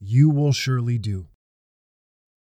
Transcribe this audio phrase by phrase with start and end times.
[0.00, 1.28] you will surely do.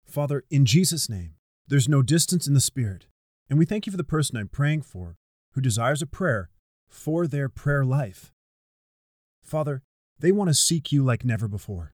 [0.06, 1.36] Father, in Jesus' name,
[1.68, 3.08] there's no distance in the Spirit,
[3.50, 5.18] and we thank you for the person I'm praying for
[5.54, 6.50] who desires a prayer
[6.88, 8.32] for their prayer life.
[9.44, 9.84] Father,
[10.20, 11.92] they want to seek you like never before.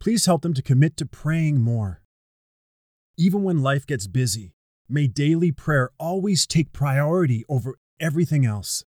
[0.00, 2.02] Please help them to commit to praying more.
[3.16, 4.54] Even when life gets busy,
[4.88, 8.84] may daily prayer always take priority over everything else.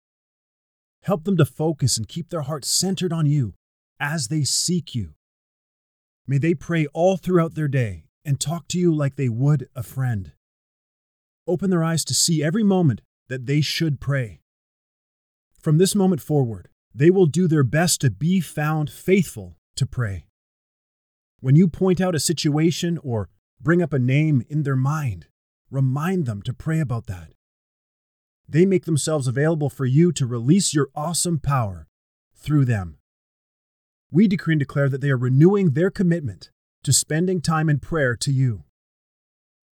[1.03, 3.55] Help them to focus and keep their hearts centered on you
[3.99, 5.15] as they seek you.
[6.27, 9.83] May they pray all throughout their day and talk to you like they would a
[9.83, 10.33] friend.
[11.47, 14.41] Open their eyes to see every moment that they should pray.
[15.61, 20.27] From this moment forward, they will do their best to be found faithful to pray.
[21.41, 23.29] When you point out a situation or
[23.61, 25.27] bring up a name in their mind,
[25.71, 27.33] remind them to pray about that.
[28.49, 31.87] They make themselves available for you to release your awesome power
[32.35, 33.00] through them.
[34.13, 36.51] We decree and declare that they are renewing their commitment
[36.83, 38.65] to spending time in prayer to you.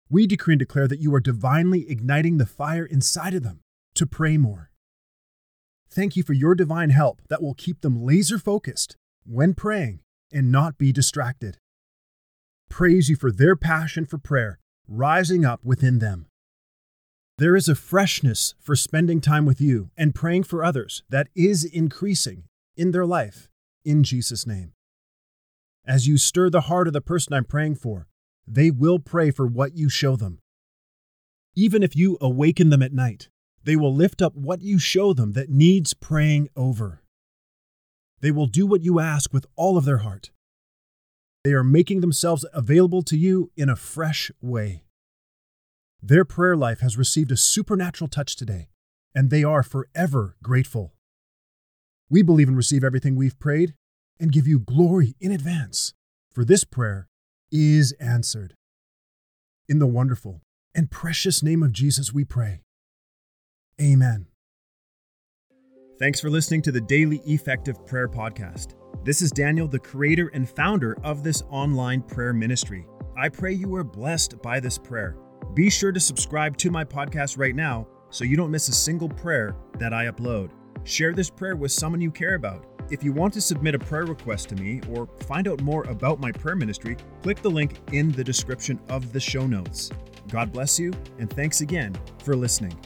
[0.10, 3.62] We decree and declare that you are divinely igniting the fire inside of them
[3.96, 4.72] to pray more.
[5.90, 10.52] Thank you for your divine help that will keep them laser focused when praying and
[10.52, 11.58] not be distracted.
[12.70, 16.28] Praise you for their passion for prayer rising up within them.
[17.38, 21.64] There is a freshness for spending time with you and praying for others that is
[21.64, 22.44] increasing
[22.76, 23.50] in their life
[23.88, 24.74] in Jesus' name.
[25.86, 28.08] As you stir the heart of the person I'm praying for,
[28.46, 30.40] they will pray for what you show them.
[31.56, 33.30] Even if you awaken them at night,
[33.64, 37.02] they will lift up what you show them that needs praying over.
[38.20, 40.32] They will do what you ask with all of their heart.
[41.44, 44.84] They are making themselves available to you in a fresh way.
[46.02, 48.68] Their prayer life has received a supernatural touch today,
[49.16, 50.94] and they are forever grateful.
[52.10, 53.74] We believe and receive everything we've prayed
[54.20, 55.94] and give you glory in advance,
[56.32, 57.08] for this prayer
[57.52, 58.56] is answered.
[59.70, 60.42] In the wonderful
[60.74, 62.62] and precious name of Jesus, we pray.
[63.82, 64.28] Amen.
[66.00, 68.76] Thanks for listening to the Daily Effective Prayer Podcast.
[69.04, 72.86] This is Daniel, the creator and founder of this online prayer ministry.
[73.18, 75.18] I pray you are blessed by this prayer.
[75.54, 79.10] Be sure to subscribe to my podcast right now so you don't miss a single
[79.10, 80.52] prayer that I upload.
[80.84, 82.77] Share this prayer with someone you care about.
[82.90, 86.22] If you want to submit a prayer request to me or find out more about
[86.22, 89.92] my prayer ministry, click the link in the description of the show notes.
[90.30, 92.78] God bless you, and thanks again for listening.